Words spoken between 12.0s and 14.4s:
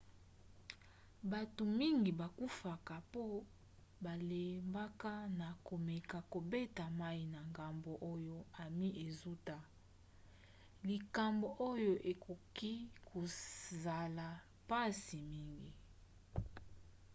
ekoki kozala